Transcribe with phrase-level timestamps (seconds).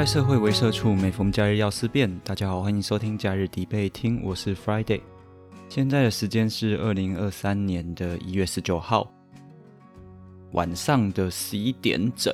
[0.00, 2.10] 在社会为社畜，每逢假日要思辨。
[2.24, 5.02] 大家好，欢迎收听假日底背听，我是 Friday。
[5.68, 9.06] 现在的时间是二零二三年的一月十九号
[10.52, 12.32] 晚上的十一点整。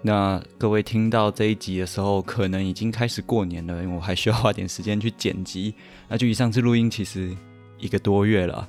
[0.00, 5.74] 那各位听到这一集的时候，可能已经开始过年了，因为我还需要花点时间去剪辑。
[6.08, 7.36] 那距离上次录音其实
[7.78, 8.66] 一个多月了，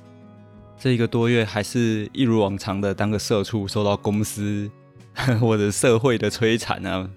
[0.78, 4.70] 这一个多月还是一如往常的当个社畜，受到公司
[5.40, 7.08] 或者社会的摧残啊。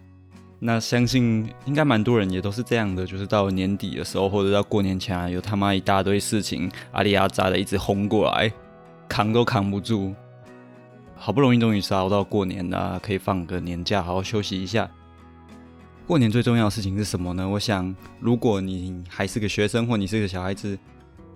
[0.60, 8.52] 那相信应该蛮多人也都是这样的，就是到年底的时候，或者到过年前啊，有他妈一大堆事情阿里阿扎的一直轰过来，
[9.08, 10.14] 扛都扛不住。
[11.16, 14.90] 好不容易终于是熬到过年了，可以放个年假，好好休息一下。
[16.06, 17.48] 过年最重要的事情是什么呢？
[17.48, 20.78] 我想，如果你还是个学生，或你是个小孩子，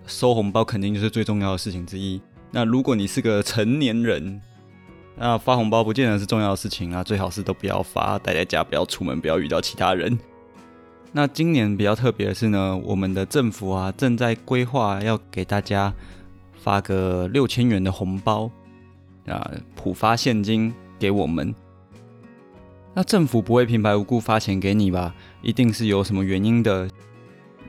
[0.06, 2.20] 收红包肯定就是最重要的事情之一。
[2.50, 4.40] 那如果你是个成年人，
[5.16, 10.18] 那发红包不见得是重要的事情啊，最好是都不要发，待在家，不要出门，不要遇到其他人。
[11.12, 15.92] 那今年比较特别的是呢，我们的政府啊正在规划要给大家
[16.60, 18.50] 发个六千元的红包。
[19.26, 21.54] 啊，普发现金给我们，
[22.92, 25.14] 那政府不会平白无故发钱给你吧？
[25.40, 26.86] 一定是有什么原因的。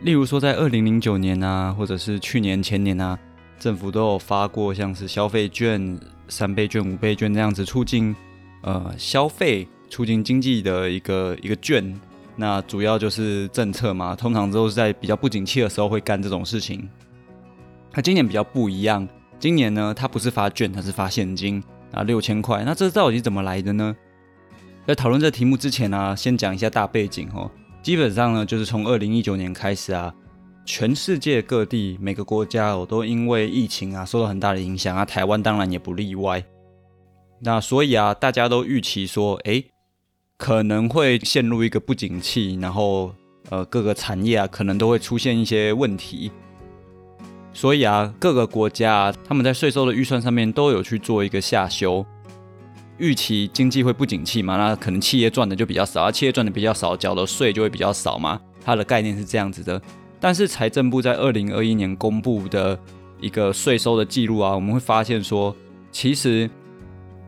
[0.02, 3.18] 例如说，在二零零九年啊，或者是去年前年啊，
[3.66, 8.16] 政府都有发过像是消费券、三倍券、五倍券这样子促进
[8.62, 12.00] 呃消费、促进经济的一个一个券。
[12.36, 16.88] 那主要就是政策嘛，通常都是在比较不景气的时候会干这种事情。
[17.92, 19.08] 那今年比较不一样。
[19.40, 22.64] 今年呢，它不是发券，它是发现金啊，六千块。
[22.64, 23.96] 那这到底怎么来的呢？
[24.86, 27.50] 在讨论这题目之前呢，先讲一下大背景哦。
[27.82, 30.14] 基本上呢，就是从二零一九年开始啊，
[30.66, 36.44] 全世界各地每个国家哦，都因为疫情啊，受到很大的影响啊，台湾当然也不例外。
[37.40, 39.64] 那所以啊，大家都预期说，哎，
[40.38, 43.14] 可能会陷入一个不景气，然后
[43.52, 46.32] 呃，各个产业啊，可能都会出现一些问题。
[47.54, 52.04] 所以啊，各个国家他们在税收的预算上面都有去做一个下修，
[52.98, 58.42] 预期经济会不景气嘛，那可能企业赚的就比较少，而企业赚的比较少，缴的税就会比较少嘛。
[58.64, 59.80] 它的概念是这样子的。
[60.26, 62.80] 但是财政部在二零二一年公布的
[63.22, 65.56] 一个税收的记录啊，我们会发现说，
[65.92, 66.50] 其实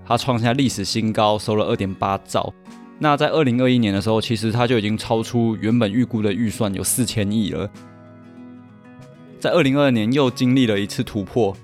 [0.03, 2.51] 它创下历史新高，收了二点八兆。
[2.97, 7.69] 那在二零二一年的时候，其实它就已经超出原本预估的预算有四千亿了。
[9.39, 11.55] 在二零二二年又经历了一次突破，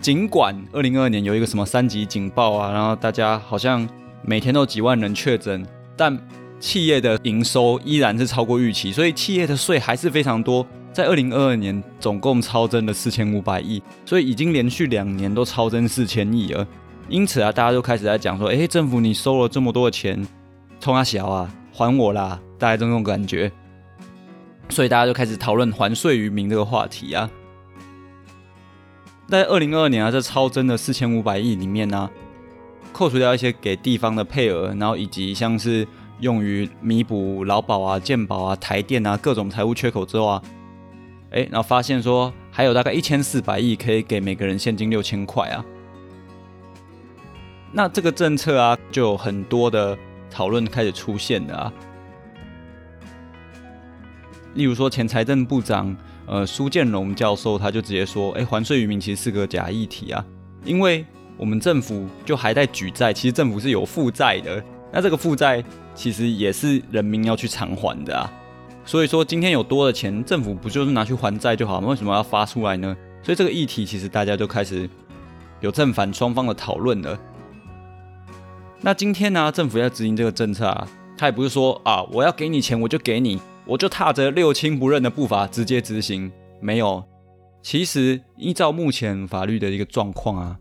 [0.00, 3.88] 尽管二零二二年有一个什么三级警报啊，然后大家好像
[4.24, 5.64] 每天都几万人确诊，
[5.96, 6.18] 但
[6.60, 10.66] 企业的营收依然是超过预期，所以企业的税还是非常多。
[10.92, 16.66] 在二零二二年总共超增了四千五百亿，所以已经连续两年都超增四千亿了。
[17.08, 20.26] 因此啊，大家都开始在讲说：“哎，政府你收了这么多的钱，
[20.80, 23.50] 冲啊小啊，还我啦！”大概这种感觉。
[24.68, 27.30] 所以大家就开始讨论还税于民这个话题啊。
[29.28, 32.10] 在二零二二年啊，这超增的四千五百亿里面呢，
[32.92, 35.86] 扣除掉一些给地方的配额，然后以及像是
[36.20, 40.42] 用于弥补劳保啊、健保啊、台电啊各种财务缺口之后啊，
[41.30, 45.64] 哎，然后发现说还有大概一千四百亿可以给每个人现金六千块啊。
[47.70, 49.96] 那这个政策啊，就有很多的
[50.30, 51.72] 讨论开始出现了啊。
[54.54, 55.94] 例如说，前财政部长
[56.26, 60.24] 呃苏建荣教授他就直接说：“哎，还税于民其实是个假议题啊，
[60.64, 61.04] 因为
[61.36, 65.62] 我们政府就还在举债，其实政府是有负债的，那这个负债
[65.94, 68.32] 其实也是人民要去偿还的啊。
[68.84, 71.88] 所以说，今天有多的钱，政府不就是拿去还债就好吗？
[71.88, 72.96] 为什么要发出来呢？
[73.22, 74.88] 所以这个议题其实大家就开始
[75.60, 77.18] 有正反双方的讨论了。
[78.80, 87.04] 那今天呢，政府要执行这个政策啊，他也不是说啊，我要给你钱我就给你。”我就踏着六亲不认的步伐直接执行，没有。
[87.60, 90.58] 其实依照目前法律的一个状况啊，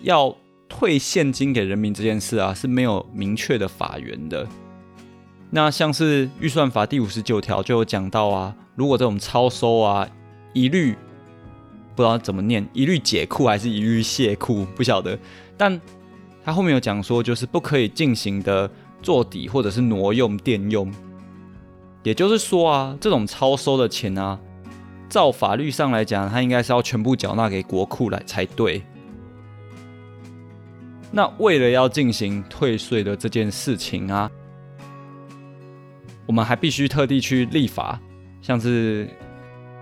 [0.00, 0.36] 要
[0.74, 4.48] 退现金给人民这件事啊是没有明确的法源的。
[5.50, 10.08] 那像是预算法第五十九条就有讲到啊，如果这种超收啊，
[10.54, 10.96] 一律
[11.94, 15.16] 不知道怎么念，一律解库还是一律卸库，不晓得。
[15.58, 15.78] 但
[16.42, 18.68] 他后面有讲说，就是不可以进行的
[19.02, 20.90] 做底或者是挪用垫用。
[22.02, 24.40] 也就是说啊，这种超收的钱啊，
[25.10, 28.82] 照法律上来讲，它应该是要全部缴纳给国库来才对。
[31.14, 34.30] 那为了要进行退税的这件事情啊，
[36.26, 38.00] 我们还必须特地去立法，
[38.40, 39.06] 像是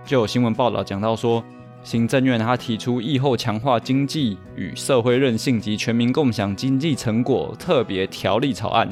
[0.03, 1.41] 就有新闻报道讲到说，
[1.83, 8.89] 行政院他提出疫后强化经济与社会韧性及全民共享经济成果特别条例草案。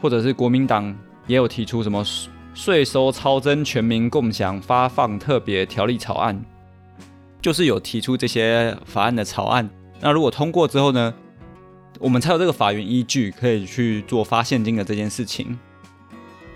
[0.00, 2.02] 或者是国民党也有提出什么
[2.54, 6.42] 税收超征全民共享发放特别条例草案，
[7.42, 9.68] 就是有提出这些法案的草案。
[10.00, 11.12] 那如果通过之后呢，
[11.98, 15.58] 我们才有这个法源依据可以去做发现金的这件事情。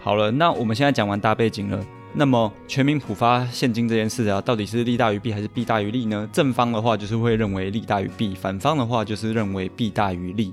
[0.03, 1.85] 好了，那我们现在讲完大背景了。
[2.13, 6.29] 那么全民普发现金这件事啊，到底是利大于弊还是弊大于利呢？
[6.33, 10.53] 正方的话就是会认为利大于弊，反方的话就是认为弊大于利。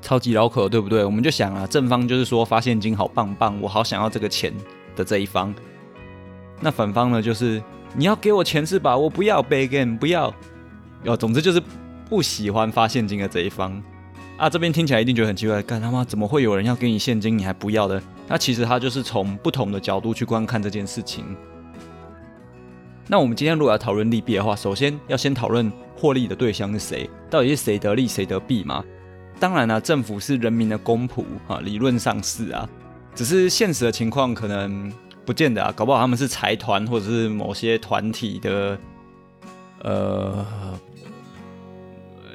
[0.00, 1.04] 超级绕口，对不对？
[1.04, 4.54] 我们就想啊，正方就是说发现金好棒棒，我好想要这个钱
[4.94, 5.54] 的这一方。
[6.60, 7.62] 那反方呢，就是
[7.94, 8.96] 你要给我钱是吧？
[8.96, 10.32] 我不要 b a g a n 不要。
[11.04, 11.62] 哦，总之就是
[12.08, 13.82] 不喜欢发现金的这一方。
[14.36, 18.00] 啊，这边听起来一定觉得很奇怪，干他妈怎么会有人要给你现金，你还不要的？
[18.28, 21.24] 那其实他就是从不同的角度去观看这件事情。
[23.08, 28.84] 那我们今天如果要讨论利弊的话，首先要先讨论获利的对象是谁，到底是谁得利谁得弊嘛？
[29.40, 32.68] 当然了，政府是人民的公仆啊，理论上是啊，
[33.14, 34.92] 只是现实的情况可能
[35.28, 38.78] 不见得啊，搞不好他们是财团或者是某些团体的，
[39.82, 40.46] 呃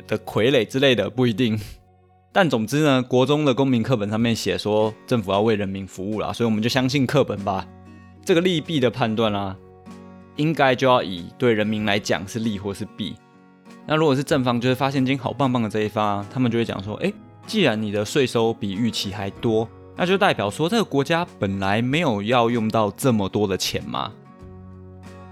[0.07, 1.59] 的傀儡之类的，不一定。
[2.31, 7.65] 但总之呢，国中的公民课本上面写说政府要为人民服务啦，所以我们就相信课本吧。
[8.23, 9.55] 这个利弊的判断啦，
[10.35, 13.15] 应该就要以对人民来讲是利或是弊。
[13.87, 17.11] 那如果是正方，就是发现金好棒棒的这一方，他们就会讲说：哎，
[17.47, 24.11] 既然你的税收比预期还多，那就代表说这个国家本来没有要用到这么多的钱嘛。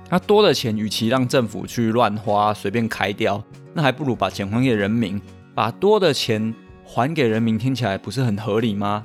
[0.10, 3.44] 那多的钱，与其让政府去乱花随便开掉，
[3.74, 5.22] 那还不如把钱还给人民，
[5.54, 6.54] 把多的钱。
[6.84, 9.02] 还给人民听起来不是很合理吗？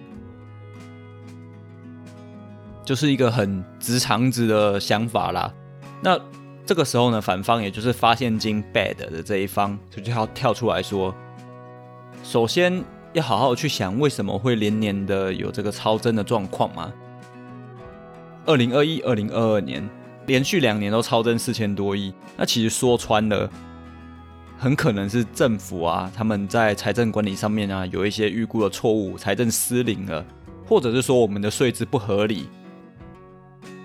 [2.85, 5.55] 就是一个很直肠子的想法啦。
[6.01, 6.19] 那
[6.65, 11.15] 这个时候呢，反方也就是发现金 bad 的这一方，就要跳出来说：
[12.25, 12.83] 首先
[13.13, 16.93] 要好好去想，为什么会连年的有这个超增的状况吗？
[18.45, 19.89] 二零二一、二零二二年
[20.27, 23.51] 连续两年都超增四千多亿，那其实说穿了。
[24.59, 30.25] 很可能是政府啊，他们在财政管理上面啊有一些预估的错误，财政失灵了，
[30.67, 32.49] 或者是说我们的税制不合理，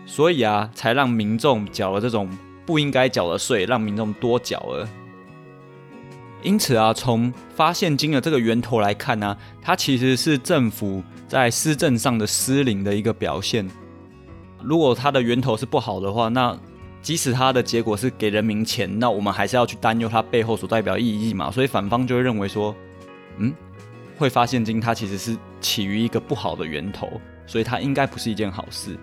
[0.05, 2.29] 所以啊，才让民众缴了这种
[2.65, 4.87] 不应该缴的税，让民众多缴了。
[6.41, 13.67] 因此啊，从发现金的这个源头来看呢，它其实是政府在施政上的失灵的一个表现。
[14.63, 16.57] 如果它的源头是不好的话，那
[17.01, 21.49] 即使它的结果是给人民钱，那我们还是要去担忧它背后所代表意义嘛？
[21.49, 22.75] 所以反方就会认为说，
[23.37, 23.53] 嗯，
[24.17, 27.09] 会发现金它其实是起于一个不好的源头，
[27.47, 28.97] 所以它应该不是一件好事。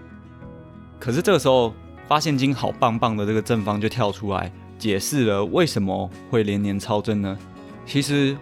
[1.00, 1.74] 可是这个时候
[2.06, 7.36] 发现金好棒棒的这个正方就跳出来解释了为什么会连年超增呢？
[7.84, 8.36] 其实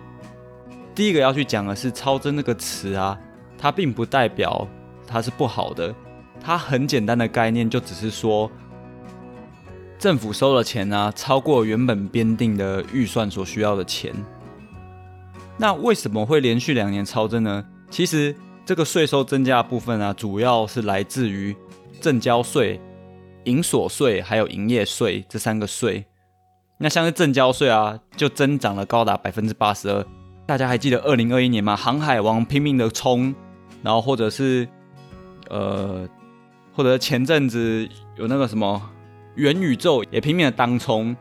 [0.94, 3.18] 第一个要去讲的是超增这个词啊，
[3.56, 4.66] 它并不代表
[5.06, 5.94] 它是不好的，
[6.40, 8.50] 它很简单的概念就只是说。
[9.98, 14.12] 政府收了钱呢，超过原本编定的预算所需要的钱。
[15.56, 17.64] 那为什么会连续两年超增呢？
[17.90, 18.36] 其实
[18.66, 21.56] 这个税收增加的部分啊，主要是来自于
[21.98, 22.78] 正交税、
[23.44, 26.04] 营所税还有营业税这三个税。
[26.78, 30.04] 那像是正交税啊，就增长了高达百分之八十二。
[30.46, 31.74] 大家还记得二零二一年吗？
[31.74, 33.34] 航海王拼命的冲，
[33.82, 34.68] 然后或者是
[35.48, 36.08] 呃，
[36.72, 38.90] 或者前阵子有那个什么。
[39.36, 41.14] 元宇宙也拼命的当冲，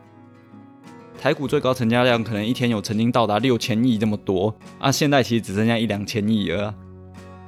[1.22, 6.74] 台股最高成交量可能一天有曾经到达六千亿这么多啊，现在其实只剩下一两千亿了。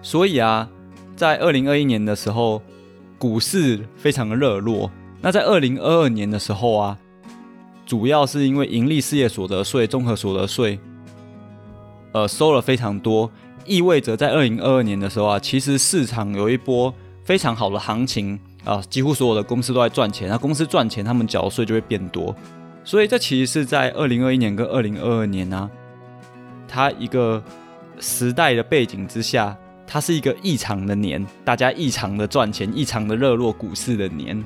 [0.02, 0.70] 所以啊，
[1.16, 2.62] 在二零二一年的时候，
[3.18, 4.92] 股市非常的热络。
[5.22, 6.98] 那在二零二二年的时候啊，
[7.88, 10.79] 主要是因为盈利事业所得税、综合所得税，
[12.12, 13.32] 呃，收了非常多，
[13.65, 18.39] 意味着在二零二二年的时候啊，其实市场有一波非常好的行情。
[18.65, 22.36] 啊，几乎所有的公司都在赚钱，那公司赚钱，他们缴税就会变多，
[22.84, 25.70] 所以这其实是在二零二一年跟二零二二年呢，
[26.67, 27.41] 它一个
[27.98, 34.44] 时代的背景之下，它是一个异常的年，大家异常的赚钱，异常的热络股市的年，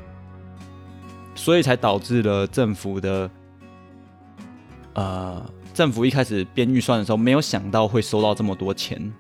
[1.36, 3.30] 所以才导致了政府的，
[4.94, 9.12] 呃，政府一开始编预算的时候，没有想到会收到这么多钱。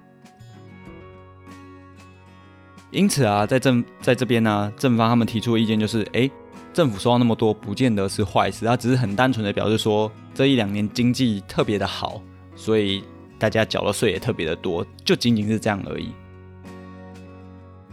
[2.91, 6.29] 因此啊，在政在这边呢，正方他们提出的意见就是：哎，
[6.73, 12.21] 政府收到那么多，不见得是坏事，它只是很单纯的表示说，这一两年经济特别的好，
[12.53, 13.01] 所以
[13.39, 16.11] 大家缴的税也特别的多，就仅仅是这样而已。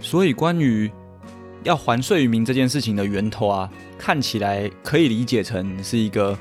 [0.01, 0.91] 所以，关于
[1.65, 6.39] 要还税于民这件事情的源头啊，看起来可以理解成是一个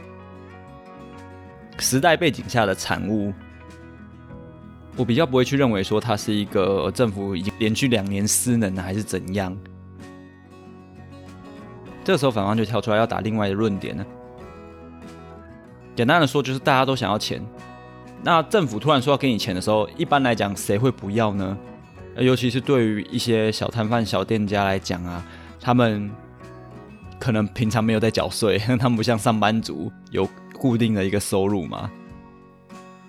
[1.80, 3.34] 时代背景下的产物。
[4.96, 9.56] 我比较不会去认为说它是一个政府已经连续两年失能还是怎样。
[12.04, 14.06] 这时候反方就跳出来要打另外的论点呢。
[15.96, 17.44] 简单的说就是大家都想要钱，
[18.24, 21.58] 那政府突然说要给你钱的时候，一般来讲谁会不要呢？
[22.20, 25.24] 尤其是对于一些小摊贩、小店家来讲啊，
[25.60, 26.10] 他们
[27.20, 31.90] 可能平常没有在缴税， 他们不像上班族有固定的一个收入嘛。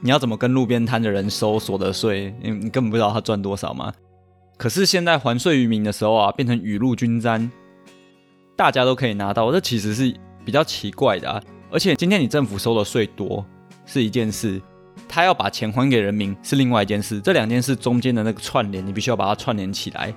[0.01, 2.35] 你要怎么跟路边摊的人收所得税？
[2.41, 3.93] 你你根本不知道他赚多少吗？
[4.57, 7.51] 可是现在还税于民的时候啊，变成雨露均沾，
[8.57, 11.43] 大家都可以拿到，这其实是比较奇怪的啊。
[11.71, 13.45] 而且今天你政府收的税多
[13.87, 14.61] 是一件事，
[15.09, 20.15] 他要把钱还给人民是另外一件事，这两件事中间的那个串联，你必须要把它串联起来。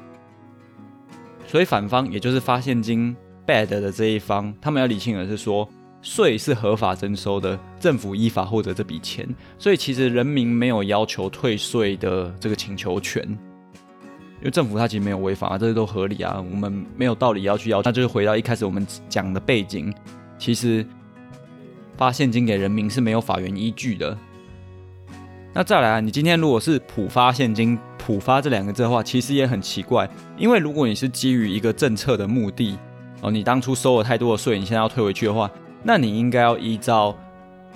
[1.47, 3.15] 所以反方也就是发现金
[3.47, 5.67] bad 的这一方，他们要理清的是说。
[6.03, 9.23] 税是合法征收的，政府依法获得这笔钱，
[9.59, 13.23] 所以其实人民没有要求退税的这个请求权，
[14.39, 17.83] 因为政府它其实没有违法啊，这些都合理啊，我们没有道理要去要。
[17.83, 19.93] 那就是回到一开始我们讲的背景，
[20.39, 20.83] 其实
[21.95, 24.17] 发现金给人民是没有法源依据的。
[25.53, 32.77] 那再来啊，你今天如果是普发现金，普发这两个字的话，其实也很奇怪，因为如果你是基于一个政策的目的，
[33.21, 35.51] 哦，你当初收了太多的税，你现在要退回去的话。
[35.83, 37.13] 那你应该要依照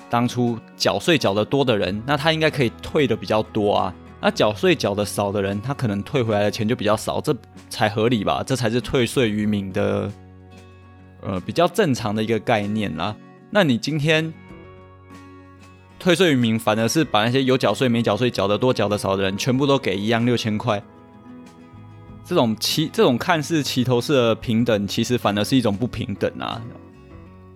[0.10, 3.94] 当初缴税缴得多的人，那他应该可以退的比较多啊。
[4.22, 7.36] 那缴税缴的少的人，他可能退回来的钱就比较少，这
[7.70, 8.42] 才合理吧？
[8.46, 10.10] 这才是退税于民的，
[11.22, 13.16] 呃，比较正常的一个概念啦。
[13.50, 14.34] 那你今天
[16.06, 20.80] 退税于民，反而是把那些有缴税没缴税、缴得多缴得少的人，全部都给一样六千块，
[22.24, 26.62] 这种齐这种看似齐头式的平等，其实反而是一种不平等啊。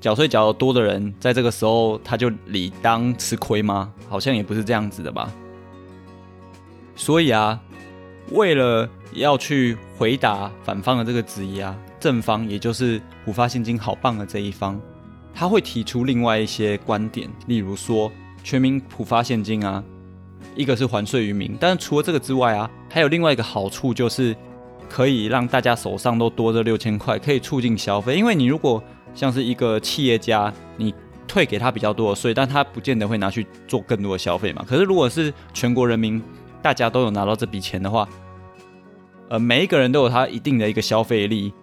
[0.01, 3.93] 缴税缴得多的人，在这个时候他就理当吃亏吗？
[4.09, 5.31] 好像也不是这样子的吧。
[6.95, 7.61] 所以啊，
[8.31, 14.81] 为了要去回答反方的这个质疑啊，正方也就是普发现金好棒的这一方，
[15.35, 18.11] 他会提出另外一些观点，例如说
[18.49, 19.83] 全民普发现金啊，
[20.55, 24.35] 一个是还税于民，但是除了这个之外啊，还有另外一个好处就是
[24.89, 30.91] 可以让大家手上都多这六千块，可以促进消费，因为你如果像是一个企业家，你
[31.27, 34.65] 退给他比较多的税，但他不见得会拿去做更多的消费嘛。
[34.67, 36.19] 可是如果是全国人民，
[36.59, 38.09] 大家都有拿到这笔钱的话，
[39.29, 41.53] 呃，每一个人都有他一定的一个消费力，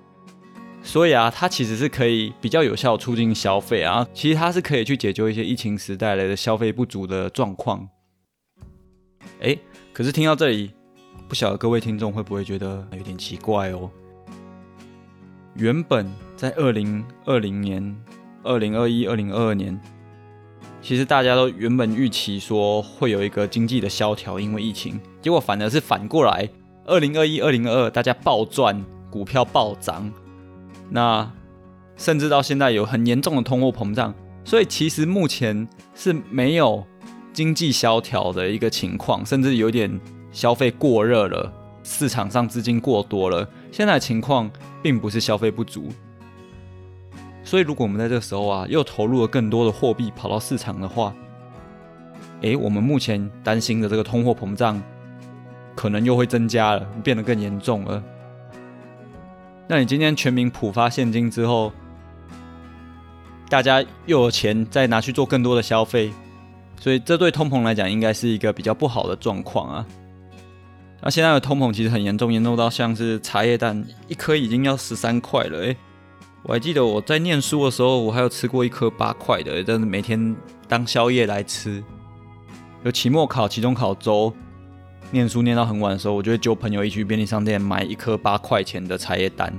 [0.87, 4.07] 所以啊，它其实是可以比较有效促进消费啊。
[4.15, 7.89] 其实它是可以去解决一些疫情时带来的消费不足的状况。
[9.41, 9.59] 哎，
[9.93, 10.71] 可是听到这里，
[11.29, 13.91] 不晓得各位听众会不会觉得有点奇怪哦？
[15.57, 17.97] 原本在二零二零年、
[18.45, 19.79] 二零二一、二零二二年，
[20.81, 26.49] 其实大家都原本预期说会有一个经济的萧条，因为疫情，结果反而是反过来，
[26.85, 30.11] 二零二一、二零二二大家暴赚，股票暴涨，
[30.91, 31.31] 那
[31.97, 34.15] 甚至到现在有很严重的通货膨胀，
[34.45, 36.85] 所以其实目前是没有
[37.33, 40.01] 经济萧条的一个情况，甚至有点
[40.31, 41.53] 消费过热了，
[41.83, 44.51] 市场上资金过多了，现在情况。
[44.83, 45.89] 并不是消费不足，
[47.43, 51.13] 所以如果我们在这个时候啊，又投入了更多的货币跑到市场的话，
[52.43, 54.81] 诶，我们目前担心的这个通货膨胀
[55.75, 58.01] 可能又会增加了，变得更严重了。
[59.69, 61.73] 那你今天全民普发现金之后，
[63.49, 66.13] 大家又有钱再拿去做更多的消费，
[66.81, 69.87] 所以这对通膨来讲应该是一个比较不好的状况啊。
[71.03, 75.59] 那现在的通膨其实很严重，严重到像是茶叶蛋一颗已经要十三块了。
[75.59, 75.77] 诶，
[76.43, 80.35] 我还记得我在念书的时候，我还有吃过一颗八块的，真是每天
[80.69, 81.83] 当宵夜来吃。
[82.85, 84.33] 有期末考、期中考周，
[85.11, 89.53] 念书念到很晚的时候，我就会揪朋友一起去便利商店买一颗八块钱的茶叶蛋，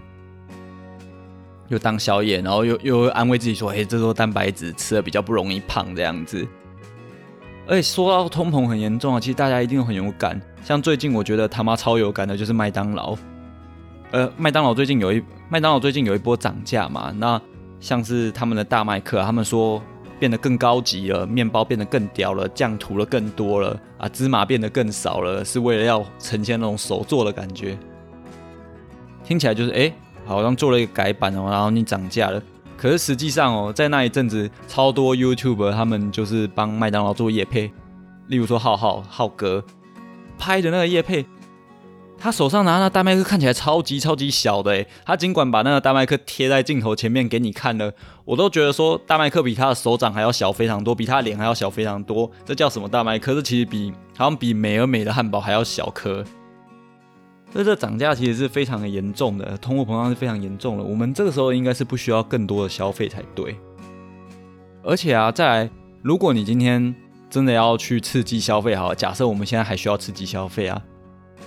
[1.70, 6.48] 又当宵夜，然后又又安慰自己说：“哎，这都蛋白质，吃的比较不容易胖这样子。”
[7.68, 10.40] 而且说到通膨很严重啊，其实大家一定很有感。
[10.64, 13.18] 像最近我觉得他妈超有感的就是麦当劳，
[14.12, 17.42] 呃，麦当劳最近有一麦当劳最近有一波涨价嘛，那
[17.80, 19.82] 像是他们的大麦克，他们说
[20.20, 27.78] 变得更高级了，面包变得更屌了，酱涂了更多了啊，芝麻变得更少了，是为了要呈现那种手做的感觉。
[29.24, 29.92] 听起来就是哎，
[30.26, 32.42] 好像做了一个改版哦，然后你涨价了。
[32.78, 37.72] 可是实际上哦，在那一阵子，超多 YouTube 他们就是帮麦当劳做夜配，
[38.28, 39.64] 例如说浩浩浩哥
[40.38, 41.26] 拍的那个夜配，
[42.20, 47.94] 他手上拿那大麦克看起来超级超级小的，诶，他尽管把那个大麦克贴在镜头前面给你看了，
[48.26, 52.30] 我都觉得说大麦克比他的手掌还要小非常多，比他脸还要小非常多。
[52.44, 53.36] 这叫什么大麦克？
[53.36, 56.24] 这其实比好像比美而美的汉堡还要小颗。
[57.54, 60.84] 所以这涨价其实是非常的严重的，通货膨胀是非常严重的。
[60.84, 63.56] 我们这个时候应该是不需要更多的消费才对。
[64.84, 65.70] 而且啊，再来，
[66.02, 66.94] 如果你今天
[67.30, 70.82] 真的要去刺激消费，好，假设我们现在还需要刺激消费啊。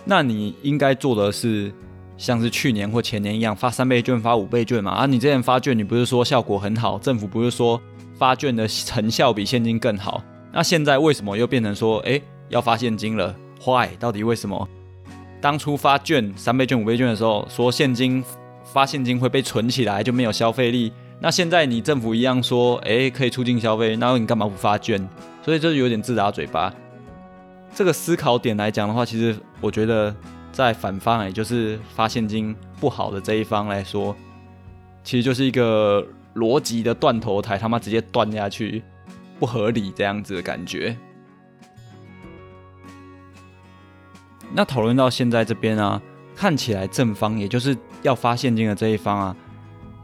[0.05, 1.73] 那你应该做的是，
[2.17, 4.93] 像是去年或前年一样发三倍券、发五倍券嘛？
[4.93, 6.99] 啊，你之前发券，你不是说效果很好？
[6.99, 7.81] 政府不是说
[8.19, 10.23] 发券的成效比现金更好？
[10.53, 13.89] 那现在为什么又变成说，哎，要发现金了？Why？
[13.99, 14.69] 到底为什么？
[15.41, 18.23] 当初发券三倍券、五倍券的时候，说现金
[18.65, 20.93] 发现金会被存起来，就没有消费力。
[21.21, 25.09] 那现在你政府一样说，哎，可以促进消费，那你干嘛不发券？
[25.43, 26.73] 所以这有点自打嘴巴。
[27.75, 30.15] 这个思考点来讲的话，其实我觉得
[30.53, 34.15] 在反方，也就是发现金不好的这一方来说，
[35.03, 38.83] 其实就是一个逻辑的断头台，他妈直接断下去，
[39.39, 40.97] 不合理这样子的感觉。
[44.53, 46.03] 那讨论到现在这边啊，
[46.35, 49.37] 看起来正方，也就是要发现金的这一方啊，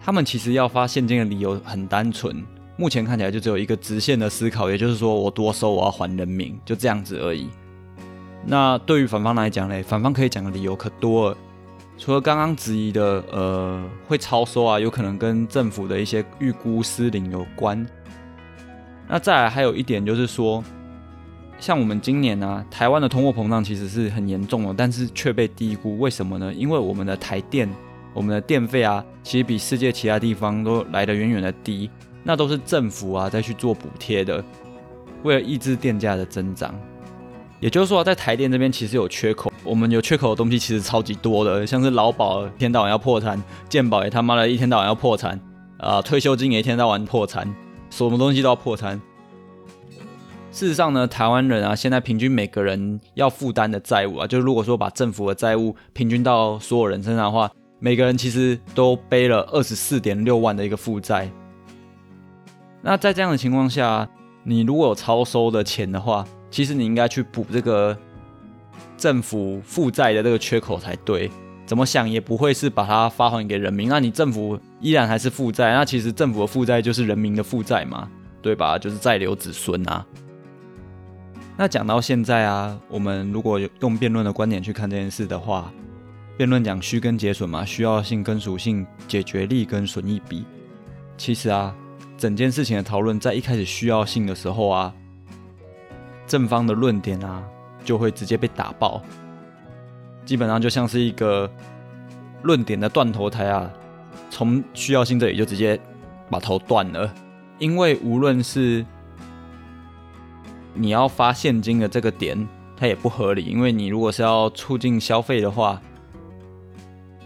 [0.00, 2.46] 他们其实要发现金的理由很单纯。
[2.76, 7.48] 目前看起来就只有一个直线的思考，也就是说我多收我要还人民，就这样子而已。
[8.44, 11.36] 那对于反方来讲嘞，反方可以讲的理由可多了，
[11.98, 17.84] 除了刚刚质疑的，呃，会超收啊，有可能跟政府的一些预估失灵有关。
[19.08, 20.62] 那再来还有一点就是说，
[21.58, 26.52] 像我们今年呢，台湾的通货膨胀其实是很严重的，但是却被低估，为什么呢？
[26.52, 27.68] 因为我们的台电，
[28.12, 31.90] 我们的电费啊，其实比世界其他地方都来得远远的低。
[32.26, 34.44] 那都是政府啊在去做补贴的，
[35.22, 36.74] 为了抑制电价的增长。
[37.60, 45.40] 也就是说，在台电这边其实有缺口，我们有缺口的东西其实超级多的，像是劳保一天到晚要破产，健保也他妈的一天到晚要破产，
[45.78, 47.54] 啊，退休金也一天到晚破产，
[47.88, 49.00] 什么东西都要破产。
[50.50, 61.30] 事实上呢，台湾人啊，现在平均每个人要负担的债务啊，就是如果说把政府的债务平均到所有人身上的话，每个人其实都背了二十四点六万的一个负债。
[62.88, 64.08] 那在这样的情况下，
[64.44, 67.98] 你如果有超收的钱的话，其实你应该去补这个
[68.96, 71.28] 政府负债的这个缺口才对。
[71.66, 78.08] 怎么想也不会是把它发还给人民，那你政府依然还是负债，那其实政府的负债就是人民的负债嘛，
[78.40, 78.78] 对吧？
[78.78, 80.06] 就是再留子孙啊。
[81.56, 85.72] 那讲到现在啊，我们如果用辩论的观点去看这件事的话，
[86.36, 90.44] 辩论讲需跟节损嘛，需要性跟属性，解决利跟损益比，
[91.16, 91.74] 其实啊。
[92.18, 94.92] 整件事情的讨论，在一开始需要性的时候啊，
[96.26, 97.42] 正方的论点啊，
[97.84, 99.02] 就会直接被打爆，
[100.24, 101.50] 基本上就像是一个
[102.42, 103.70] 论点的断头台啊，
[104.30, 105.78] 从需要性这里就直接
[106.30, 107.12] 把头断了。
[107.58, 108.84] 因为无论是
[110.72, 115.80] 你要发现金的这个点，它也不合理，因为你如果是要促进消费的话。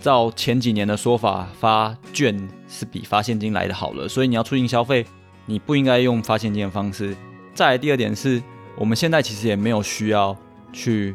[0.00, 5.04] 照前几年的说法，发券是比发现金来的好了，所以你要促进消费，
[5.46, 7.14] 你不应该用发现金的方式。
[7.54, 8.42] 再来第二点是，
[8.76, 10.36] 我们现在其实也没有需要
[10.72, 11.14] 去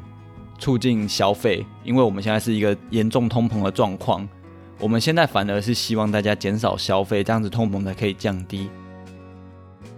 [0.60, 4.28] 促进消费，因为我们现在是一个严重通膨的状况，
[4.80, 8.70] 我们现在反而是希望大家减少消费，这样子通膨才可以降低。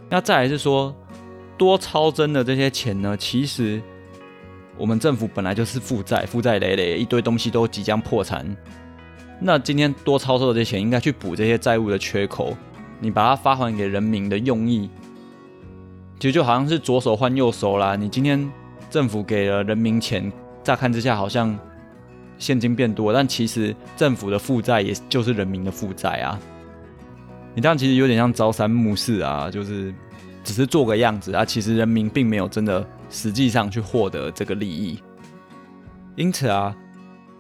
[0.09, 0.95] 那再来是说，
[1.57, 3.81] 多超增的这些钱呢，其实。
[4.77, 8.45] 我们政府本来就是负债，负债累累，一堆东西都即将破产。
[9.39, 12.55] 那今天多超收的这些钱，应该去补这些债务的缺口。
[12.99, 14.89] 你把它发还给人民的用意，
[16.19, 17.95] 其实就好像是左手换右手啦。
[17.95, 18.51] 你今天
[18.89, 20.31] 政府给了人民钱，
[20.63, 21.57] 乍看之下好像
[22.37, 26.39] 现金变多，但其实政府的负债也就是人民的负债啊。
[27.53, 29.93] 你这样其实有点像朝三暮四啊，就是
[30.43, 32.85] 只是做个样子啊，其实人民并没有真的。
[33.09, 35.01] 实际上去获得这个利益，
[36.15, 36.75] 因此啊，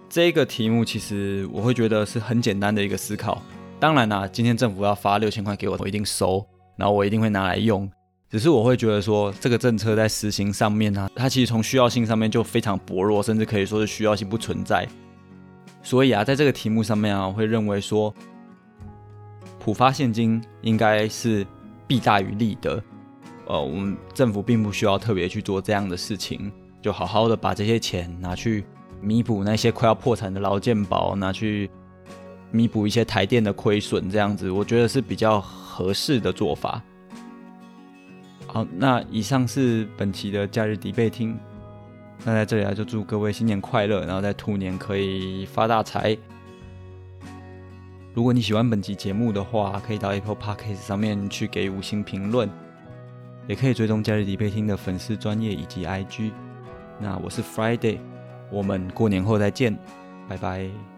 [0.09, 3.41] 这个题目其实我会觉得是很简单的一个思考。
[3.79, 6.45] 当然啦，今天政府要发六千块给我，我一定收，
[6.77, 7.89] 然后我一定会拿来用。
[8.29, 14.87] 只是我会觉得说，这个政策在实行上面呢，它其实从需要性上面就非常薄弱，甚至可以说是需要性不存在。
[15.83, 18.13] 所以啊，在这个题目上面啊，我会认为说，
[19.59, 21.45] 普发现金应该是
[21.87, 22.83] 弊大于利的。
[23.47, 28.65] 呃，我们政府并不需要特别去做这样的事情，就好好的把这些钱拿去
[29.01, 31.69] 弥补那些快要破产的劳健保，拿去
[32.51, 36.81] 弥补一些台电的亏损，这样子我觉得是比较合适的做法。
[38.47, 41.37] 好，那以上是本期的假日迪贝听，
[42.25, 46.17] 那在这里啊，就祝各位新年快乐，然后在兔年可以发大财。
[48.13, 52.49] 如果你喜欢本期节目的话，可以到 Apple Podcast 上面去给五星评论，
[53.47, 56.31] 也可以追踪假日迪贝汀的粉丝专业以及 IG。
[56.99, 57.99] 那我是 Friday，
[58.51, 59.77] 我们过年后再见，
[60.27, 60.96] 拜拜。